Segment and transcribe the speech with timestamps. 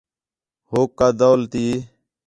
[0.71, 1.65] ہوک کا دَول تی